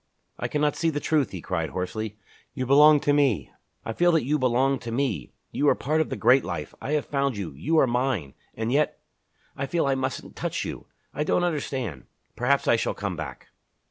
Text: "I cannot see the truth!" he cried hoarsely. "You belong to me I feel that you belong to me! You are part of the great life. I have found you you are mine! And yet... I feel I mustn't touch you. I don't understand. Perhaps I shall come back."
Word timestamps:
"I 0.39 0.47
cannot 0.47 0.75
see 0.75 0.89
the 0.89 0.99
truth!" 0.99 1.29
he 1.29 1.41
cried 1.41 1.69
hoarsely. 1.69 2.17
"You 2.55 2.65
belong 2.65 2.99
to 3.01 3.13
me 3.13 3.51
I 3.85 3.93
feel 3.93 4.11
that 4.13 4.25
you 4.25 4.39
belong 4.39 4.79
to 4.79 4.91
me! 4.91 5.31
You 5.51 5.69
are 5.69 5.75
part 5.75 6.01
of 6.01 6.09
the 6.09 6.15
great 6.15 6.43
life. 6.43 6.73
I 6.81 6.93
have 6.93 7.05
found 7.05 7.37
you 7.37 7.51
you 7.51 7.77
are 7.77 7.85
mine! 7.85 8.33
And 8.55 8.71
yet... 8.71 8.99
I 9.55 9.67
feel 9.67 9.85
I 9.85 9.93
mustn't 9.93 10.35
touch 10.35 10.65
you. 10.65 10.87
I 11.13 11.23
don't 11.23 11.43
understand. 11.43 12.05
Perhaps 12.35 12.67
I 12.67 12.77
shall 12.77 12.95
come 12.95 13.15
back." 13.15 13.49